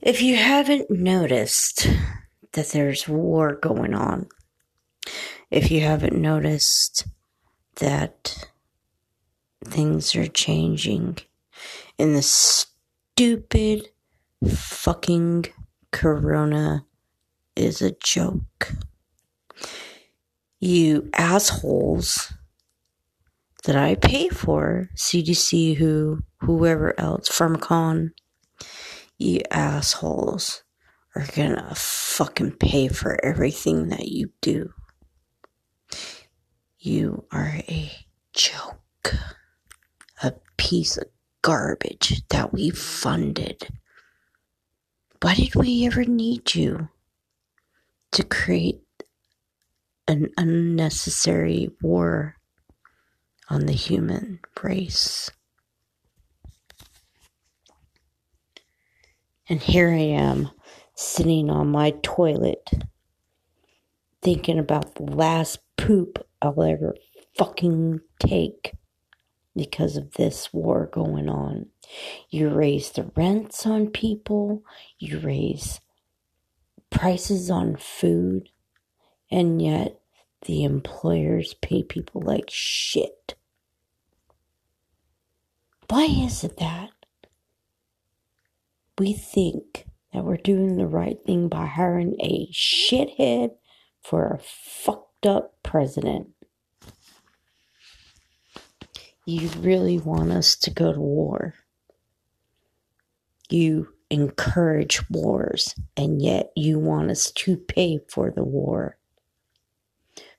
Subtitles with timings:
[0.00, 1.86] If you haven't noticed
[2.52, 4.28] that there's war going on,
[5.50, 7.06] if you haven't noticed
[7.76, 8.48] that
[9.64, 11.18] things are changing
[11.98, 13.88] in the stupid
[14.48, 15.46] fucking
[15.90, 16.86] corona
[17.56, 18.72] is a joke.
[20.60, 22.32] You assholes
[23.64, 28.12] that I pay for, CDC, who, whoever else, Pharmacon,
[29.20, 30.62] you assholes
[31.14, 34.72] are gonna fucking pay for everything that you do.
[36.78, 37.92] You are a
[38.32, 39.14] joke.
[40.22, 41.04] A piece of
[41.42, 43.68] garbage that we funded.
[45.20, 46.88] Why did we ever need you
[48.12, 48.82] to create
[50.08, 52.36] an unnecessary war
[53.48, 55.30] on the human race?
[59.50, 60.48] And here I am,
[60.94, 62.70] sitting on my toilet,
[64.22, 66.94] thinking about the last poop I'll ever
[67.36, 68.76] fucking take
[69.56, 71.66] because of this war going on.
[72.28, 74.62] You raise the rents on people,
[75.00, 75.80] you raise
[76.90, 78.50] prices on food,
[79.32, 80.00] and yet
[80.46, 83.34] the employers pay people like shit.
[85.88, 86.90] Why is it that?
[89.00, 93.48] We think that we're doing the right thing by hiring a shithead
[94.02, 96.28] for a fucked up president.
[99.24, 101.54] You really want us to go to war.
[103.48, 108.98] You encourage wars, and yet you want us to pay for the war.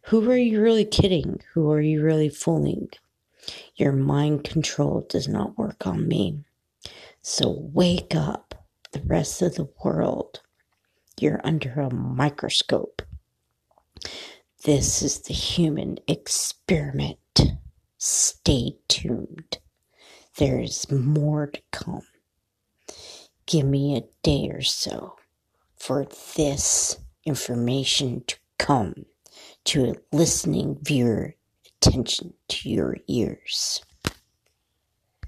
[0.04, 1.42] Who are you really kidding?
[1.56, 2.90] Who are you really fooling?
[3.76, 6.44] Your mind control does not work on me.
[7.24, 8.51] So wake up
[8.92, 10.42] the rest of the world.
[11.20, 13.02] You're under a microscope.
[14.64, 17.18] This is the human experiment.
[17.98, 19.60] Stay tuned.
[20.38, 22.08] There is more to come.
[23.46, 25.18] Give me a day or so
[25.76, 26.06] for
[26.36, 29.06] this information to come
[29.66, 31.36] to a listening viewer
[31.66, 33.82] attention to your ears.